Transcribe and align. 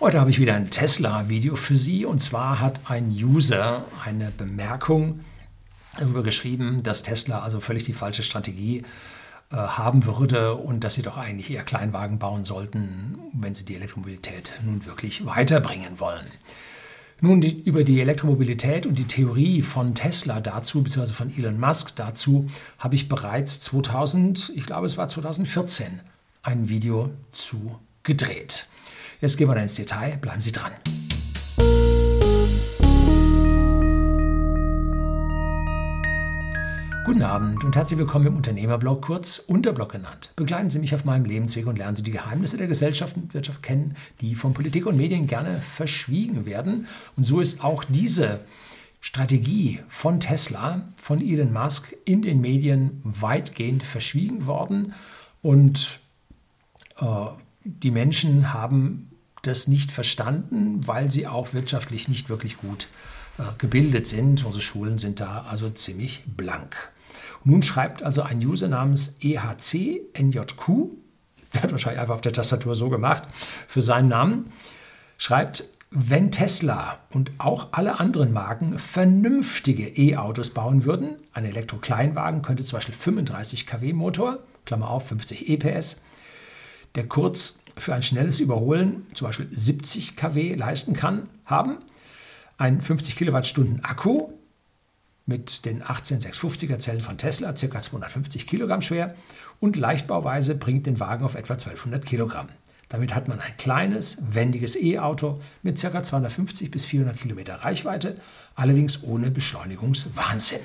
Heute 0.00 0.20
habe 0.20 0.30
ich 0.30 0.38
wieder 0.38 0.54
ein 0.54 0.70
Tesla-Video 0.70 1.56
für 1.56 1.74
Sie 1.74 2.04
und 2.04 2.20
zwar 2.20 2.60
hat 2.60 2.78
ein 2.84 3.10
User 3.10 3.84
eine 4.04 4.30
Bemerkung 4.30 5.24
darüber 5.98 6.22
geschrieben, 6.22 6.84
dass 6.84 7.02
Tesla 7.02 7.40
also 7.40 7.58
völlig 7.58 7.82
die 7.82 7.92
falsche 7.92 8.22
Strategie 8.22 8.84
äh, 9.50 9.56
haben 9.56 10.06
würde 10.06 10.54
und 10.54 10.84
dass 10.84 10.94
sie 10.94 11.02
doch 11.02 11.16
eigentlich 11.16 11.50
eher 11.50 11.64
Kleinwagen 11.64 12.20
bauen 12.20 12.44
sollten, 12.44 13.18
wenn 13.32 13.56
sie 13.56 13.64
die 13.64 13.74
Elektromobilität 13.74 14.52
nun 14.64 14.86
wirklich 14.86 15.26
weiterbringen 15.26 15.98
wollen. 15.98 16.26
Nun 17.20 17.40
die, 17.40 17.60
über 17.62 17.82
die 17.82 18.00
Elektromobilität 18.00 18.86
und 18.86 19.00
die 19.00 19.08
Theorie 19.08 19.62
von 19.62 19.96
Tesla 19.96 20.38
dazu, 20.38 20.84
beziehungsweise 20.84 21.14
von 21.14 21.36
Elon 21.36 21.58
Musk 21.58 21.96
dazu, 21.96 22.46
habe 22.78 22.94
ich 22.94 23.08
bereits 23.08 23.58
2000, 23.62 24.52
ich 24.54 24.64
glaube 24.64 24.86
es 24.86 24.96
war 24.96 25.08
2014, 25.08 25.98
ein 26.44 26.68
Video 26.68 27.10
zu 27.32 27.80
gedreht. 28.04 28.68
Jetzt 29.20 29.36
gehen 29.36 29.48
wir 29.48 29.56
da 29.56 29.62
ins 29.62 29.74
Detail, 29.74 30.16
bleiben 30.16 30.40
Sie 30.40 30.52
dran. 30.52 30.70
Guten 37.04 37.22
Abend 37.22 37.64
und 37.64 37.74
herzlich 37.74 37.98
willkommen 37.98 38.28
im 38.28 38.36
Unternehmerblog, 38.36 39.02
kurz 39.02 39.40
Unterblog 39.40 39.90
genannt. 39.90 40.32
Begleiten 40.36 40.70
Sie 40.70 40.78
mich 40.78 40.94
auf 40.94 41.04
meinem 41.04 41.24
Lebensweg 41.24 41.66
und 41.66 41.78
lernen 41.78 41.96
Sie 41.96 42.04
die 42.04 42.12
Geheimnisse 42.12 42.58
der 42.58 42.68
Gesellschaft 42.68 43.16
und 43.16 43.34
Wirtschaft 43.34 43.60
kennen, 43.64 43.96
die 44.20 44.36
von 44.36 44.54
Politik 44.54 44.86
und 44.86 44.96
Medien 44.96 45.26
gerne 45.26 45.60
verschwiegen 45.62 46.46
werden. 46.46 46.86
Und 47.16 47.24
so 47.24 47.40
ist 47.40 47.64
auch 47.64 47.82
diese 47.82 48.38
Strategie 49.00 49.80
von 49.88 50.20
Tesla, 50.20 50.82
von 51.02 51.20
Elon 51.20 51.52
Musk 51.52 51.92
in 52.04 52.22
den 52.22 52.40
Medien 52.40 53.00
weitgehend 53.02 53.82
verschwiegen 53.82 54.46
worden. 54.46 54.94
Und 55.42 55.98
äh, 57.00 57.04
die 57.64 57.90
Menschen 57.90 58.52
haben 58.52 59.07
das 59.42 59.68
nicht 59.68 59.92
verstanden, 59.92 60.86
weil 60.86 61.10
sie 61.10 61.26
auch 61.26 61.54
wirtschaftlich 61.54 62.08
nicht 62.08 62.28
wirklich 62.28 62.56
gut 62.58 62.88
äh, 63.38 63.42
gebildet 63.58 64.06
sind. 64.06 64.44
Unsere 64.44 64.62
Schulen 64.62 64.98
sind 64.98 65.20
da 65.20 65.46
also 65.48 65.70
ziemlich 65.70 66.24
blank. 66.26 66.76
Nun 67.44 67.62
schreibt 67.62 68.02
also 68.02 68.22
ein 68.22 68.44
User 68.44 68.68
namens 68.68 69.16
EHCNJQ, 69.20 70.68
der 71.54 71.62
hat 71.62 71.72
wahrscheinlich 71.72 72.00
einfach 72.00 72.14
auf 72.14 72.20
der 72.20 72.32
Tastatur 72.32 72.74
so 72.74 72.88
gemacht, 72.88 73.24
für 73.66 73.80
seinen 73.80 74.08
Namen, 74.08 74.52
schreibt, 75.16 75.64
wenn 75.90 76.30
Tesla 76.30 76.98
und 77.10 77.32
auch 77.38 77.68
alle 77.72 77.98
anderen 77.98 78.32
Marken 78.32 78.78
vernünftige 78.78 79.88
E-Autos 79.88 80.50
bauen 80.50 80.84
würden, 80.84 81.16
ein 81.32 81.46
Elektro-Kleinwagen 81.46 82.42
könnte 82.42 82.62
zum 82.62 82.76
Beispiel 82.76 82.94
35 82.94 83.66
kW 83.66 83.94
Motor, 83.94 84.40
Klammer 84.66 84.90
auf 84.90 85.08
50 85.08 85.48
EPS, 85.48 86.02
der 86.94 87.08
kurz 87.08 87.58
für 87.78 87.94
ein 87.94 88.02
schnelles 88.02 88.40
Überholen 88.40 89.06
zum 89.14 89.26
Beispiel 89.26 89.48
70 89.50 90.16
kW 90.16 90.54
leisten 90.54 90.94
kann, 90.94 91.28
haben. 91.44 91.78
Ein 92.56 92.80
50 92.82 93.16
Kilowattstunden 93.16 93.84
Akku 93.84 94.32
mit 95.26 95.64
den 95.66 95.82
18650er 95.82 96.78
Zellen 96.78 97.00
von 97.00 97.18
Tesla, 97.18 97.52
ca. 97.52 97.80
250 97.80 98.46
Kilogramm 98.46 98.80
schwer 98.80 99.14
und 99.60 99.76
Leichtbauweise 99.76 100.54
bringt 100.54 100.86
den 100.86 101.00
Wagen 101.00 101.24
auf 101.24 101.34
etwa 101.34 101.54
1200 101.54 102.04
Kilogramm. 102.04 102.48
Damit 102.88 103.14
hat 103.14 103.28
man 103.28 103.38
ein 103.38 103.56
kleines, 103.58 104.22
wendiges 104.30 104.74
E-Auto 104.74 105.40
mit 105.62 105.80
ca. 105.80 106.02
250 106.02 106.70
bis 106.70 106.86
400 106.86 107.18
Kilometer 107.18 107.56
Reichweite, 107.56 108.18
allerdings 108.54 109.02
ohne 109.02 109.30
Beschleunigungswahnsinn. 109.30 110.60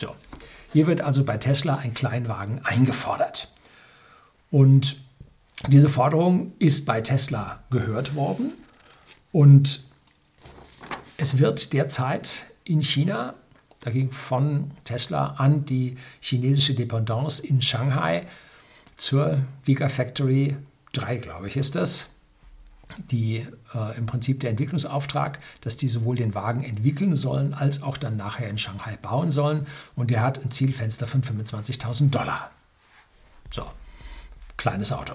So, 0.00 0.16
hier 0.72 0.88
wird 0.88 1.00
also 1.00 1.24
bei 1.24 1.36
Tesla 1.36 1.76
ein 1.76 1.94
Kleinwagen 1.94 2.64
eingefordert. 2.64 3.52
Und 4.50 4.96
diese 5.68 5.88
Forderung 5.88 6.52
ist 6.58 6.86
bei 6.86 7.00
Tesla 7.00 7.62
gehört 7.70 8.14
worden 8.14 8.52
und 9.30 9.84
es 11.16 11.38
wird 11.38 11.72
derzeit 11.72 12.46
in 12.64 12.82
China, 12.82 13.34
da 13.80 13.90
ging 13.90 14.10
von 14.10 14.72
Tesla 14.84 15.34
an 15.38 15.64
die 15.64 15.96
chinesische 16.20 16.74
Dependance 16.74 17.44
in 17.44 17.62
Shanghai 17.62 18.26
zur 18.96 19.38
Gigafactory 19.64 20.56
3, 20.92 21.16
glaube 21.18 21.48
ich, 21.48 21.56
ist 21.56 21.74
das, 21.74 22.10
die 23.10 23.46
äh, 23.74 23.96
im 23.96 24.06
Prinzip 24.06 24.40
der 24.40 24.50
Entwicklungsauftrag, 24.50 25.38
dass 25.60 25.76
die 25.76 25.88
sowohl 25.88 26.16
den 26.16 26.34
Wagen 26.34 26.62
entwickeln 26.62 27.14
sollen, 27.14 27.54
als 27.54 27.82
auch 27.82 27.96
dann 27.96 28.16
nachher 28.16 28.48
in 28.48 28.58
Shanghai 28.58 28.96
bauen 29.00 29.30
sollen. 29.30 29.66
Und 29.96 30.10
der 30.10 30.22
hat 30.22 30.44
ein 30.44 30.50
Zielfenster 30.50 31.06
von 31.06 31.22
25.000 31.22 32.10
Dollar. 32.10 32.50
So, 33.50 33.64
kleines 34.56 34.92
Auto. 34.92 35.14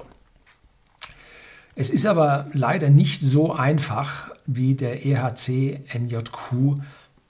Es 1.79 1.91
ist 1.91 2.07
aber 2.07 2.49
leider 2.53 2.89
nicht 2.89 3.21
so 3.21 3.53
einfach, 3.53 4.31
wie 4.47 4.73
der 4.73 5.05
EHC 5.05 5.81
NJQ 5.95 6.81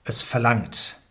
es 0.06 0.22
verlangt. 0.22 1.02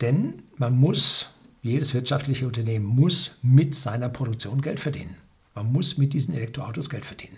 Denn 0.00 0.42
man 0.56 0.78
muss, 0.78 1.34
jedes 1.60 1.92
wirtschaftliche 1.92 2.46
Unternehmen 2.46 2.86
muss 2.86 3.32
mit 3.42 3.74
seiner 3.74 4.08
Produktion 4.08 4.62
Geld 4.62 4.80
verdienen. 4.80 5.16
Man 5.54 5.70
muss 5.70 5.98
mit 5.98 6.14
diesen 6.14 6.34
Elektroautos 6.34 6.88
Geld 6.88 7.04
verdienen. 7.04 7.36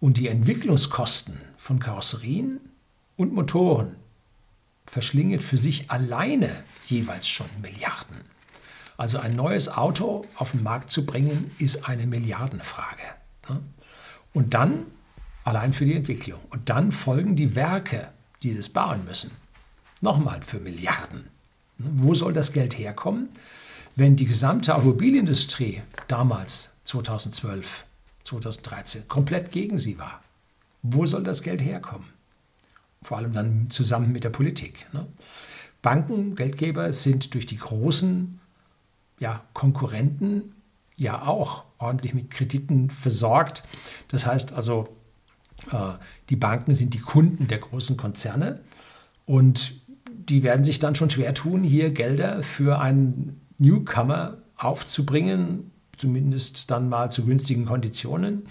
Und 0.00 0.16
die 0.16 0.26
Entwicklungskosten 0.26 1.38
von 1.56 1.78
Karosserien 1.78 2.58
und 3.16 3.34
Motoren 3.34 3.94
verschlingen 4.84 5.38
für 5.38 5.58
sich 5.58 5.92
alleine 5.92 6.50
jeweils 6.86 7.28
schon 7.28 7.46
Milliarden. 7.62 8.16
Also 8.96 9.20
ein 9.20 9.36
neues 9.36 9.68
Auto 9.68 10.26
auf 10.34 10.50
den 10.50 10.64
Markt 10.64 10.90
zu 10.90 11.06
bringen, 11.06 11.52
ist 11.58 11.88
eine 11.88 12.08
Milliardenfrage. 12.08 13.04
Und 14.34 14.52
dann 14.52 14.86
allein 15.44 15.72
für 15.72 15.84
die 15.84 15.94
Entwicklung. 15.94 16.40
Und 16.50 16.68
dann 16.68 16.92
folgen 16.92 17.36
die 17.36 17.54
Werke, 17.54 18.08
die 18.42 18.54
das 18.54 18.68
bauen 18.68 19.04
müssen. 19.06 19.30
Nochmal 20.00 20.42
für 20.42 20.58
Milliarden. 20.60 21.28
Wo 21.78 22.14
soll 22.14 22.32
das 22.32 22.52
Geld 22.52 22.78
herkommen, 22.78 23.30
wenn 23.96 24.16
die 24.16 24.26
gesamte 24.26 24.74
Automobilindustrie 24.74 25.82
damals 26.08 26.76
2012, 26.84 27.84
2013 28.24 29.08
komplett 29.08 29.52
gegen 29.52 29.78
sie 29.78 29.98
war? 29.98 30.22
Wo 30.82 31.06
soll 31.06 31.22
das 31.22 31.42
Geld 31.42 31.62
herkommen? 31.62 32.06
Vor 33.02 33.18
allem 33.18 33.32
dann 33.32 33.70
zusammen 33.70 34.12
mit 34.12 34.24
der 34.24 34.30
Politik. 34.30 34.86
Ne? 34.92 35.06
Banken, 35.82 36.34
Geldgeber 36.34 36.92
sind 36.92 37.34
durch 37.34 37.46
die 37.46 37.58
großen 37.58 38.40
ja, 39.20 39.44
Konkurrenten 39.52 40.54
ja 40.96 41.22
auch 41.22 41.64
ordentlich 41.84 42.14
mit 42.14 42.30
Krediten 42.30 42.90
versorgt. 42.90 43.62
Das 44.08 44.26
heißt 44.26 44.52
also, 44.52 44.88
äh, 45.70 45.92
die 46.30 46.36
Banken 46.36 46.74
sind 46.74 46.94
die 46.94 47.00
Kunden 47.00 47.46
der 47.48 47.58
großen 47.58 47.96
Konzerne 47.96 48.60
und 49.26 49.74
die 50.10 50.42
werden 50.42 50.64
sich 50.64 50.78
dann 50.78 50.94
schon 50.94 51.10
schwer 51.10 51.34
tun, 51.34 51.62
hier 51.62 51.90
Gelder 51.90 52.42
für 52.42 52.80
einen 52.80 53.40
Newcomer 53.58 54.38
aufzubringen, 54.56 55.70
zumindest 55.96 56.70
dann 56.70 56.88
mal 56.88 57.10
zu 57.10 57.24
günstigen 57.24 57.66
Konditionen. 57.66 58.44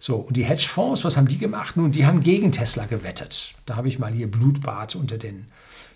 So, 0.00 0.16
und 0.16 0.36
die 0.36 0.44
Hedgefonds, 0.44 1.04
was 1.04 1.16
haben 1.16 1.26
die 1.26 1.38
gemacht? 1.38 1.76
Nun, 1.76 1.90
die 1.90 2.06
haben 2.06 2.22
gegen 2.22 2.52
Tesla 2.52 2.86
gewettet. 2.86 3.54
Da 3.66 3.74
habe 3.74 3.88
ich 3.88 3.98
mal 3.98 4.12
hier 4.12 4.30
Blutbad 4.30 4.94
unter 4.94 5.18
den 5.18 5.46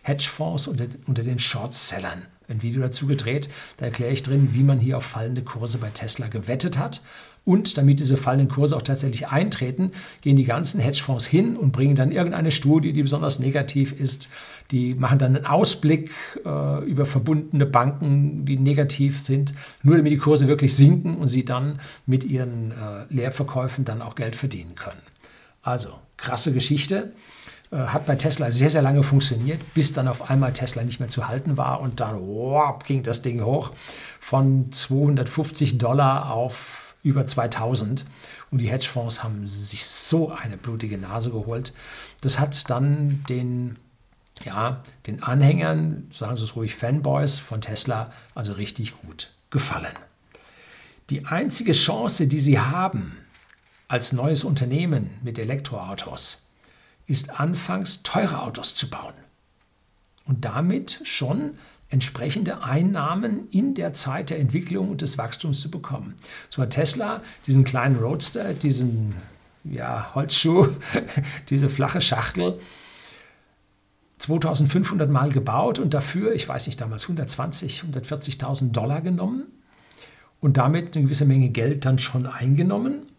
Hedgefonds, 0.03 0.67
unter, 0.67 0.87
unter 1.07 1.23
den 1.23 1.39
Shortsellern 1.39 2.27
ein 2.53 2.63
Video 2.63 2.83
dazu 2.83 3.07
gedreht. 3.07 3.49
Da 3.79 3.87
erkläre 3.87 4.13
ich 4.13 4.23
drin, 4.23 4.51
wie 4.53 4.63
man 4.63 4.79
hier 4.79 4.99
auf 4.99 5.05
fallende 5.05 5.43
Kurse 5.43 5.79
bei 5.79 5.91
Tesla 5.91 6.29
gewettet 6.29 6.79
hat. 6.79 7.03
Und 7.45 7.77
damit 7.77 7.99
diese 7.99 8.17
fallenden 8.17 8.49
Kurse 8.49 8.77
auch 8.77 8.83
tatsächlich 8.83 9.27
eintreten, 9.29 9.91
gehen 10.21 10.37
die 10.37 10.45
ganzen 10.45 10.81
Hedgefonds 10.81 11.27
hin 11.27 11.57
und 11.57 11.73
bringen 11.73 11.97
dann 11.97 12.13
irgendeine 12.13 12.53
Studie, 12.53 12.93
die 12.93 13.03
besonders 13.03 13.41
negativ 13.41 13.93
ist. 13.93 14.29
Die 14.71 14.95
machen 14.95 15.19
dann 15.19 15.35
einen 15.35 15.47
Ausblick 15.47 16.13
äh, 16.45 16.85
über 16.85 17.05
verbundene 17.05 17.67
Banken, 17.67 18.45
die 18.47 18.59
negativ 18.59 19.21
sind, 19.21 19.55
nur 19.83 19.97
damit 19.97 20.13
die 20.13 20.19
Kurse 20.19 20.47
wirklich 20.47 20.77
sinken 20.77 21.17
und 21.17 21.27
sie 21.27 21.45
dann 21.45 21.81
mit 22.07 22.23
ihren 22.23 22.71
äh, 22.71 23.13
Leerverkäufen 23.13 23.85
dann 23.85 24.03
auch 24.03 24.15
Geld 24.15 24.37
verdienen 24.37 24.77
können. 24.77 25.03
Also 25.63 25.91
krasse 26.17 26.53
Geschichte. 26.53 27.13
Äh, 27.73 27.87
hat 27.87 28.07
bei 28.07 28.17
Tesla 28.17 28.51
sehr, 28.51 28.71
sehr 28.71 28.83
lange 28.83 29.03
funktioniert, 29.03 29.75
bis 29.75 29.93
dann 29.93 30.07
auf 30.07 30.31
einmal 30.31 30.53
Tesla 30.53 30.85
nicht 30.85 31.01
mehr 31.01 31.09
zu 31.09 31.27
halten 31.27 31.57
war 31.57 31.81
und 31.81 32.01
dann 32.01 32.21
wow, 32.21 32.79
ging 32.85 33.03
das 33.03 33.23
Ding 33.23 33.43
hoch 33.43 33.73
von 34.21 34.71
250 34.71 35.79
Dollar 35.79 36.31
auf 36.31 36.95
über 37.03 37.27
2000 37.27 38.05
und 38.51 38.59
die 38.61 38.71
Hedgefonds 38.71 39.25
haben 39.25 39.49
sich 39.49 39.87
so 39.87 40.31
eine 40.31 40.57
blutige 40.57 40.99
Nase 40.99 41.31
geholt. 41.31 41.73
Das 42.21 42.39
hat 42.39 42.71
dann 42.71 43.25
den, 43.29 43.77
ja, 44.45 44.83
den 45.07 45.23
Anhängern, 45.23 46.09
sagen 46.13 46.37
Sie 46.37 46.45
es 46.45 46.55
ruhig, 46.55 46.77
Fanboys 46.77 47.39
von 47.39 47.61
Tesla, 47.61 48.13
also 48.35 48.53
richtig 48.53 49.01
gut 49.01 49.33
gefallen. 49.51 49.97
Die 51.11 51.27
einzige 51.27 51.73
Chance, 51.73 52.29
die 52.29 52.39
sie 52.39 52.61
haben 52.61 53.17
als 53.89 54.13
neues 54.13 54.45
Unternehmen 54.45 55.11
mit 55.23 55.39
Elektroautos, 55.39 56.42
ist 57.13 57.39
anfangs 57.39 58.03
teure 58.03 58.43
Autos 58.43 58.75
zu 58.75 58.89
bauen 58.89 59.15
und 60.25 60.45
damit 60.45 61.01
schon 61.05 61.59
entsprechende 61.91 62.65
Einnahmen 62.65 63.49
in 63.51 63.75
der 63.75 63.93
Zeit 63.93 64.31
der 64.31 64.41
Entwicklung 64.41 64.89
und 64.89 65.03
des 65.03 65.19
Wachstums 65.19 65.61
zu 65.61 65.71
bekommen. 65.71 66.15
So 66.49 66.63
hat 66.63 66.71
Tesla 66.71 67.23
diesen 67.47 67.65
kleinen 67.65 67.97
Roadster, 67.99 68.55
diesen 68.55 69.15
ja, 69.63 70.11
Holzschuh, 70.15 70.69
diese 71.51 71.69
flache 71.69 72.01
Schachtel, 72.01 72.59
2500 74.19 75.11
Mal 75.11 75.33
gebaut 75.33 75.79
und 75.79 75.93
dafür, 75.93 76.33
ich 76.33 76.49
weiß 76.49 76.67
nicht, 76.67 76.81
damals 76.81 77.03
120, 77.05 77.83
140.000 77.83 78.73
Dollar 78.73 79.03
genommen 79.03 79.45
und 80.41 80.57
damit 80.57 80.97
eine 80.97 81.05
gewisse 81.05 81.27
Menge 81.27 81.51
Geld 81.51 81.85
dann 81.85 81.99
schon 81.99 82.27
eingenommen. 82.27 83.12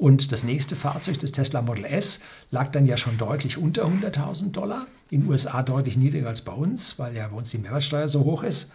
Und 0.00 0.32
das 0.32 0.44
nächste 0.44 0.76
Fahrzeug, 0.76 1.18
das 1.18 1.32
Tesla 1.32 1.60
Model 1.60 1.84
S, 1.84 2.20
lag 2.50 2.72
dann 2.72 2.86
ja 2.86 2.96
schon 2.96 3.18
deutlich 3.18 3.58
unter 3.58 3.84
100.000 3.84 4.50
Dollar. 4.50 4.86
In 5.10 5.20
den 5.20 5.28
USA 5.28 5.62
deutlich 5.62 5.98
niedriger 5.98 6.28
als 6.28 6.40
bei 6.40 6.52
uns, 6.52 6.98
weil 6.98 7.14
ja 7.14 7.28
bei 7.28 7.36
uns 7.36 7.50
die 7.50 7.58
Mehrwertsteuer 7.58 8.08
so 8.08 8.24
hoch 8.24 8.42
ist. 8.42 8.72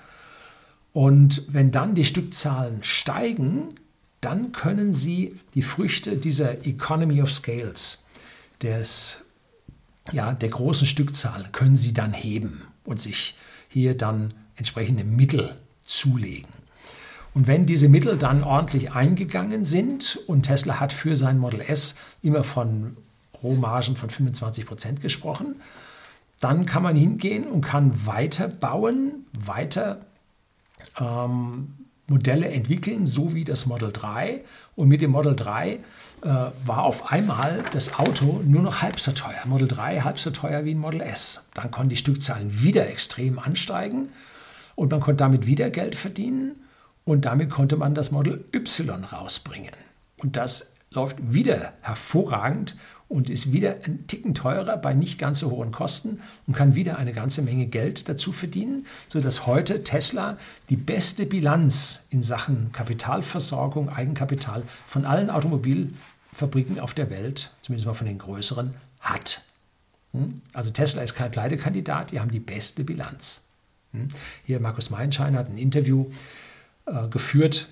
Und 0.94 1.42
wenn 1.48 1.72
dann 1.72 1.96
die 1.96 2.06
Stückzahlen 2.06 2.84
steigen, 2.84 3.74
dann 4.22 4.52
können 4.52 4.94
Sie 4.94 5.40
die 5.56 5.64
Früchte 5.64 6.16
dieser 6.16 6.64
Economy 6.64 7.24
of 7.24 7.32
Scales, 7.32 8.04
des, 8.62 9.22
ja, 10.12 10.32
der 10.32 10.50
großen 10.50 10.86
Stückzahl, 10.86 11.50
können 11.52 11.76
Sie 11.76 11.96
dann 11.96 12.14
heben 12.14 12.62
und 12.84 13.02
sich 13.02 13.36
hier 13.68 13.98
dann 13.98 14.36
entsprechende 14.58 15.04
Mittel 15.04 15.56
zulegen. 15.88 16.65
Und 17.36 17.48
wenn 17.48 17.66
diese 17.66 17.90
Mittel 17.90 18.18
dann 18.18 18.44
ordentlich 18.44 18.94
eingegangen 18.94 19.66
sind 19.66 20.18
und 20.26 20.44
Tesla 20.44 20.80
hat 20.80 20.94
für 20.94 21.18
sein 21.18 21.38
Model 21.38 21.60
S 21.60 21.98
immer 22.22 22.46
von 22.46 22.96
Rohmargen 23.44 23.98
von 23.98 24.10
25 24.10 24.66
Prozent 24.66 25.02
gesprochen, 25.02 25.58
dann 26.40 26.66
kann 26.66 26.82
man 26.82 26.96
hingehen 26.96 27.46
und 27.46 27.60
kann 27.60 28.08
weiter 28.08 28.48
bauen, 28.48 29.26
weiter 29.38 30.06
ähm, 30.98 31.74
Modelle 32.08 32.48
entwickeln, 32.48 33.06
so 33.06 33.36
wie 33.36 33.44
das 33.44 33.66
Model 33.66 33.92
3. 33.92 34.42
Und 34.78 34.88
mit 34.88 35.02
dem 35.02 35.12
Model 35.12 35.36
3 35.36 35.74
äh, 35.74 35.80
war 36.66 36.84
auf 36.84 37.12
einmal 37.12 37.66
das 37.74 38.00
Auto 38.00 38.42
nur 38.46 38.62
noch 38.62 38.82
halb 38.82 38.98
so 39.02 39.12
teuer. 39.12 39.42
Model 39.46 39.68
3 39.68 40.02
halb 40.02 40.20
so 40.20 40.32
teuer 40.32 40.64
wie 40.64 40.74
ein 40.74 40.80
Model 40.80 41.02
S. 41.02 41.50
Dann 41.54 41.70
konnten 41.70 41.90
die 41.90 41.98
Stückzahlen 41.98 42.62
wieder 42.62 42.88
extrem 42.88 43.40
ansteigen 43.40 44.10
und 44.76 44.92
man 44.92 45.02
konnte 45.02 45.18
damit 45.18 45.46
wieder 45.48 45.70
Geld 45.70 45.96
verdienen. 45.96 46.62
Und 47.06 47.26
damit 47.26 47.52
konnte 47.52 47.78
man 47.78 47.96
das 47.96 48.12
Model 48.12 48.44
Y 48.54 49.04
rausbringen. 49.04 49.72
Und 50.18 50.36
das 50.38 50.72
läuft 50.92 51.18
wieder 51.34 51.74
hervorragend 51.82 52.76
und 53.08 53.30
ist 53.30 53.52
wieder 53.52 53.78
ein 53.86 54.08
Ticken 54.08 54.34
teurer 54.34 54.78
bei 54.78 54.94
nicht 54.94 55.20
ganz 55.20 55.40
so 55.40 55.52
hohen 55.52 55.72
Kosten 55.72 56.22
und 56.48 56.56
kann 56.56 56.74
wieder 56.74 56.98
eine 56.98 57.14
ganze 57.14 57.44
Menge 57.44 57.68
Geld 57.68 58.10
dazu 58.10 58.32
verdienen, 58.32 58.88
sodass 59.08 59.46
heute 59.46 59.84
Tesla 59.84 60.38
die 60.70 60.76
beste 60.76 61.26
Bilanz 61.26 62.08
in 62.10 62.24
Sachen 62.24 62.72
Kapitalversorgung, 62.72 63.90
Eigenkapital 63.90 64.64
von 64.88 65.06
allen 65.06 65.30
Automobilfabriken 65.30 66.80
auf 66.80 66.96
der 66.96 67.12
Welt, 67.12 67.52
zumindest 67.62 67.86
mal 67.86 67.94
von 67.94 68.08
den 68.08 68.18
größeren, 68.18 68.74
hat. 69.02 69.44
Hm? 70.14 70.34
Also 70.54 70.72
Tesla 70.72 71.04
ist 71.04 71.14
kein 71.14 71.30
Pleitekandidat, 71.30 72.12
die 72.12 72.20
haben 72.20 72.32
die 72.32 72.40
beste 72.40 72.84
Bilanz. 72.84 73.44
Hm? 73.92 74.08
Hier 74.46 74.60
Markus 74.60 74.90
Meinschein 74.90 75.38
hat 75.38 75.50
ein 75.50 75.60
Interview 75.60 76.08
äh, 76.86 77.08
geführt, 77.08 77.68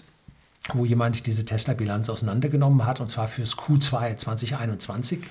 wo 0.69 0.85
jemand 0.85 1.27
diese 1.27 1.45
Tesla-Bilanz 1.45 2.09
auseinandergenommen 2.09 2.85
hat, 2.85 3.01
und 3.01 3.09
zwar 3.09 3.27
fürs 3.27 3.57
Q2 3.57 4.17
2021. 4.17 5.23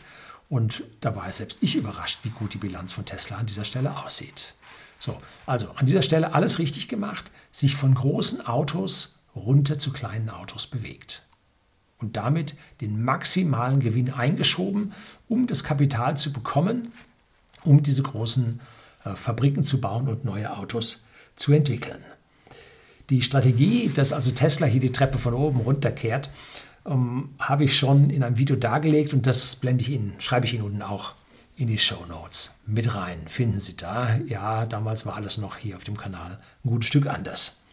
Und 0.49 0.85
da 1.01 1.17
war 1.17 1.33
selbst 1.33 1.59
ich 1.63 1.77
überrascht, 1.77 2.21
wie 2.25 2.31
gut 2.31 2.53
die 2.55 2.59
Bilanz 2.59 2.93
von 2.93 3.05
Tesla 3.05 3.39
an 3.39 3.47
dieser 3.47 3.65
Stelle 3.65 3.97
aussieht. 4.05 4.55
So, 4.99 5.19
also 5.47 5.71
an 5.73 5.87
dieser 5.87 6.03
Stelle 6.03 6.35
alles 6.35 6.59
richtig 6.59 6.89
gemacht, 6.89 7.33
sich 7.51 7.75
von 7.75 7.95
großen 7.95 8.47
Autos 8.47 9.17
runter 9.35 9.79
zu 9.79 9.93
kleinen 9.93 10.29
Autos 10.29 10.67
bewegt. 10.67 11.23
Und 11.99 12.17
damit 12.17 12.55
den 12.81 13.03
maximalen 13.03 13.81
Gewinn 13.81 14.13
eingeschoben, 14.13 14.93
um 15.29 15.47
das 15.47 15.65
Kapital 15.65 16.17
zu 16.17 16.33
bekommen, 16.33 16.93
um 17.65 17.83
diese 17.83 18.03
großen 18.03 18.61
äh, 19.05 19.17
Fabriken 19.17 19.65
zu 19.65 19.81
bauen 19.81 20.09
und 20.09 20.25
neue 20.25 20.57
Autos 20.57 21.05
zu 21.37 21.53
entwickeln. 21.53 22.05
Die 23.11 23.23
Strategie, 23.23 23.91
dass 23.95 24.13
also 24.13 24.31
Tesla 24.31 24.67
hier 24.67 24.81
die 24.81 24.93
Treppe 24.93 25.19
von 25.19 25.35
oben 25.35 25.61
runterkehrt, 25.61 26.31
ähm, 26.87 27.31
habe 27.39 27.65
ich 27.65 27.77
schon 27.77 28.11
in 28.11 28.23
einem 28.23 28.39
Video 28.39 28.57
dargelegt 28.57 29.13
und 29.13 29.27
das 29.27 29.57
blende 29.57 29.83
ich 29.83 29.91
Ihnen, 29.91 30.15
schreibe 30.19 30.47
ich 30.47 30.55
Ihnen 30.55 30.65
unten 30.65 30.83
auch 30.83 31.15
in 31.57 31.69
die 31.69 31.79
Show 31.79 32.05
Notes 32.09 32.53
mit 32.67 32.95
rein. 32.95 33.29
Finden 33.29 33.61
Sie 33.61 33.77
da. 33.77 34.17
Ja, 34.27 34.67
damals 34.67 35.07
war 35.07 35.15
alles 35.15 35.39
noch 35.39 35.57
hier 35.57 35.77
auf 35.77 35.85
dem 35.85 35.97
Kanal 35.97 36.39
ein 36.65 36.71
gutes 36.71 36.89
Stück 36.89 37.07
anders. 37.07 37.65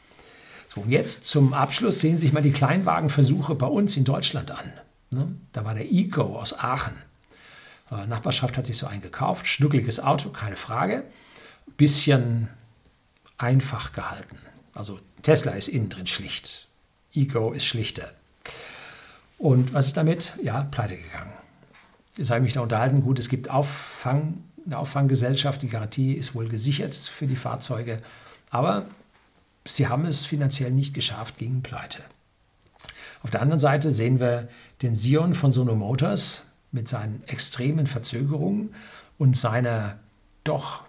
So, 0.67 0.81
und 0.81 0.91
jetzt 0.91 1.25
zum 1.25 1.53
Abschluss 1.53 1.99
sehen 1.99 2.17
Sie 2.17 2.27
sich 2.27 2.33
mal 2.33 2.43
die 2.43 2.51
Kleinwagenversuche 2.51 3.55
bei 3.55 3.65
uns 3.65 3.97
in 3.97 4.03
Deutschland 4.03 4.51
an. 4.51 4.71
Ne? 5.09 5.27
Da 5.53 5.65
war 5.65 5.73
der 5.73 5.91
Eco 5.91 6.39
aus 6.39 6.57
Aachen. 6.57 6.93
Äh, 7.91 8.05
Nachbarschaft 8.05 8.57
hat 8.57 8.65
sich 8.65 8.77
so 8.77 8.85
einen 8.85 9.01
gekauft, 9.01 9.47
schnuckliges 9.47 9.99
Auto, 9.99 10.29
keine 10.29 10.55
Frage. 10.55 11.03
Bisschen 11.77 12.49
einfach 13.37 13.93
gehalten. 13.93 14.37
Also 14.79 14.97
Tesla 15.23 15.51
ist 15.51 15.67
innen 15.67 15.89
drin 15.89 16.07
schlicht. 16.07 16.69
Ego 17.13 17.51
ist 17.51 17.65
schlichter. 17.65 18.13
Und 19.37 19.73
was 19.73 19.87
ist 19.87 19.97
damit? 19.97 20.35
Ja, 20.41 20.61
pleite 20.71 20.95
gegangen. 20.95 21.33
Jetzt 22.15 22.29
habe 22.29 22.39
ich 22.39 22.45
mich 22.45 22.53
da 22.53 22.61
unterhalten. 22.61 23.01
Gut, 23.01 23.19
es 23.19 23.27
gibt 23.27 23.49
Auffang, 23.49 24.41
eine 24.65 24.77
Auffanggesellschaft. 24.77 25.61
Die 25.63 25.67
Garantie 25.67 26.13
ist 26.13 26.33
wohl 26.33 26.47
gesichert 26.47 26.95
für 26.95 27.27
die 27.27 27.35
Fahrzeuge. 27.35 28.01
Aber 28.51 28.85
sie 29.65 29.89
haben 29.89 30.05
es 30.05 30.25
finanziell 30.25 30.71
nicht 30.71 30.93
geschafft 30.93 31.39
gegen 31.39 31.61
Pleite. 31.61 32.01
Auf 33.21 33.31
der 33.31 33.41
anderen 33.41 33.59
Seite 33.59 33.91
sehen 33.91 34.21
wir 34.21 34.47
den 34.81 34.95
Sion 34.95 35.33
von 35.33 35.51
Sono 35.51 35.75
Motors 35.75 36.43
mit 36.71 36.87
seinen 36.87 37.21
extremen 37.27 37.85
Verzögerungen 37.85 38.73
und 39.17 39.35
seiner 39.35 39.99
doch 40.45 40.83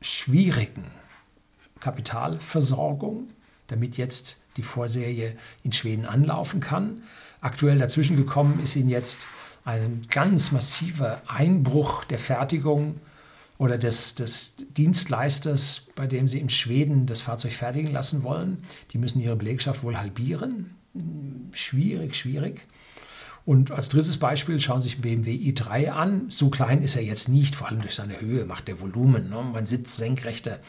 schwierigen 0.00 0.90
Kapitalversorgung 1.82 3.28
damit 3.72 3.96
jetzt 3.96 4.38
die 4.56 4.62
Vorserie 4.62 5.34
in 5.64 5.72
Schweden 5.72 6.04
anlaufen 6.04 6.60
kann. 6.60 7.02
Aktuell 7.40 7.78
dazwischen 7.78 8.16
gekommen 8.16 8.60
ist 8.62 8.76
Ihnen 8.76 8.90
jetzt 8.90 9.28
ein 9.64 10.06
ganz 10.10 10.52
massiver 10.52 11.22
Einbruch 11.26 12.04
der 12.04 12.18
Fertigung 12.18 13.00
oder 13.56 13.78
des, 13.78 14.14
des 14.14 14.56
Dienstleisters, 14.76 15.86
bei 15.94 16.06
dem 16.06 16.28
Sie 16.28 16.38
in 16.38 16.50
Schweden 16.50 17.06
das 17.06 17.20
Fahrzeug 17.20 17.52
fertigen 17.52 17.92
lassen 17.92 18.22
wollen. 18.22 18.58
Die 18.90 18.98
müssen 18.98 19.20
ihre 19.20 19.36
Belegschaft 19.36 19.82
wohl 19.82 19.96
halbieren. 19.96 20.74
Schwierig, 21.52 22.14
schwierig. 22.14 22.66
Und 23.44 23.70
als 23.70 23.88
drittes 23.88 24.18
Beispiel 24.18 24.60
schauen 24.60 24.82
Sie 24.82 24.90
sich 24.90 25.00
BMW 25.00 25.32
i3 25.32 25.88
an. 25.88 26.26
So 26.28 26.50
klein 26.50 26.82
ist 26.82 26.96
er 26.96 27.02
jetzt 27.02 27.28
nicht, 27.28 27.54
vor 27.54 27.68
allem 27.68 27.80
durch 27.80 27.94
seine 27.94 28.20
Höhe, 28.20 28.44
macht 28.44 28.68
der 28.68 28.80
Volumen. 28.80 29.30
Ne? 29.30 29.42
Man 29.42 29.66
sitzt 29.66 29.96
senkrechter. 29.96 30.60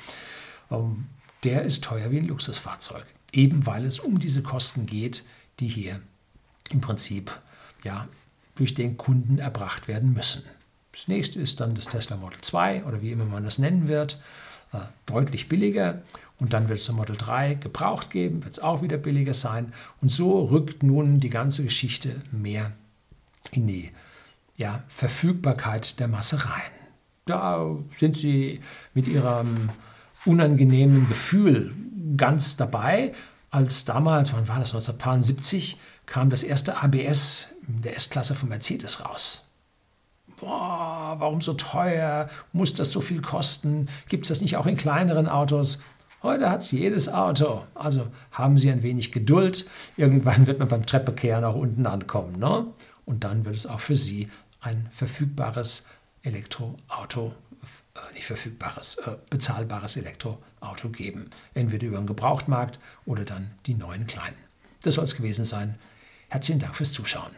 Der 1.43 1.63
ist 1.63 1.83
teuer 1.83 2.11
wie 2.11 2.19
ein 2.19 2.27
Luxusfahrzeug. 2.27 3.05
Eben 3.31 3.65
weil 3.65 3.85
es 3.85 3.99
um 3.99 4.19
diese 4.19 4.43
Kosten 4.43 4.85
geht, 4.85 5.23
die 5.59 5.67
hier 5.67 5.99
im 6.69 6.81
Prinzip 6.81 7.31
ja, 7.83 8.07
durch 8.55 8.73
den 8.73 8.97
Kunden 8.97 9.39
erbracht 9.39 9.87
werden 9.87 10.13
müssen. 10.13 10.43
Das 10.91 11.07
nächste 11.07 11.39
ist 11.39 11.59
dann 11.59 11.75
das 11.75 11.87
Tesla 11.87 12.15
Model 12.17 12.39
2 12.39 12.85
oder 12.85 13.01
wie 13.01 13.11
immer 13.11 13.25
man 13.25 13.43
das 13.43 13.57
nennen 13.57 13.87
wird, 13.87 14.21
äh, 14.71 14.79
deutlich 15.05 15.49
billiger. 15.49 16.03
Und 16.39 16.53
dann 16.53 16.69
wird 16.69 16.79
es 16.79 16.89
ein 16.89 16.95
Model 16.95 17.17
3 17.17 17.55
gebraucht 17.55 18.09
geben, 18.09 18.43
wird 18.43 18.53
es 18.53 18.63
auch 18.63 18.81
wieder 18.81 18.97
billiger 18.97 19.33
sein. 19.33 19.73
Und 20.01 20.09
so 20.09 20.45
rückt 20.45 20.83
nun 20.83 21.19
die 21.19 21.29
ganze 21.29 21.63
Geschichte 21.63 22.21
mehr 22.31 22.71
in 23.51 23.67
die 23.67 23.91
ja, 24.55 24.83
Verfügbarkeit 24.87 25.99
der 25.99 26.07
Masse 26.07 26.45
rein. 26.45 26.71
Da 27.25 27.75
sind 27.95 28.17
sie 28.17 28.59
mit 28.93 29.07
ihrem 29.07 29.69
unangenehmen 30.25 31.07
Gefühl 31.07 31.73
ganz 32.17 32.57
dabei, 32.57 33.13
als 33.51 33.85
damals, 33.85 34.33
wann 34.33 34.47
war 34.47 34.59
das, 34.59 34.71
1970, 34.71 35.77
kam 36.05 36.29
das 36.29 36.43
erste 36.43 36.81
ABS 36.81 37.47
der 37.67 37.95
S-Klasse 37.95 38.35
von 38.35 38.49
Mercedes 38.49 39.05
raus. 39.05 39.45
Boah, 40.39 41.15
warum 41.19 41.41
so 41.41 41.53
teuer? 41.53 42.29
Muss 42.51 42.73
das 42.73 42.91
so 42.91 42.99
viel 42.99 43.21
kosten? 43.21 43.87
Gibt 44.09 44.25
es 44.25 44.29
das 44.29 44.41
nicht 44.41 44.57
auch 44.57 44.65
in 44.65 44.75
kleineren 44.75 45.29
Autos? 45.29 45.81
Heute 46.21 46.49
hat 46.49 46.61
es 46.61 46.71
jedes 46.71 47.09
Auto. 47.09 47.63
Also 47.75 48.07
haben 48.31 48.57
Sie 48.57 48.71
ein 48.71 48.83
wenig 48.83 49.11
Geduld. 49.11 49.69
Irgendwann 49.97 50.47
wird 50.47 50.59
man 50.59 50.67
beim 50.67 50.85
Treppekehr 50.85 51.39
nach 51.41 51.53
unten 51.53 51.85
ankommen. 51.85 52.39
Ne? 52.39 52.65
Und 53.05 53.23
dann 53.23 53.45
wird 53.45 53.55
es 53.55 53.67
auch 53.67 53.81
für 53.81 53.95
Sie 53.95 54.29
ein 54.61 54.87
verfügbares 54.91 55.85
Elektroauto 56.23 57.33
äh, 57.95 58.13
nicht 58.13 58.25
verfügbares, 58.25 58.95
äh, 58.97 59.17
bezahlbares 59.29 59.97
Elektroauto 59.97 60.89
geben. 60.89 61.29
Entweder 61.53 61.87
über 61.87 61.97
den 61.97 62.07
Gebrauchtmarkt 62.07 62.79
oder 63.05 63.23
dann 63.25 63.51
die 63.65 63.75
neuen 63.75 64.07
kleinen. 64.07 64.37
Das 64.81 64.95
soll 64.95 65.03
es 65.03 65.15
gewesen 65.15 65.45
sein. 65.45 65.77
Herzlichen 66.29 66.59
Dank 66.59 66.75
fürs 66.75 66.91
Zuschauen. 66.91 67.31